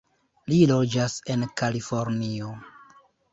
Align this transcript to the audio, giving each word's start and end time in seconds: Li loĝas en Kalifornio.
Li 0.51 0.61
loĝas 0.71 1.17
en 1.33 1.45
Kalifornio. 1.61 2.51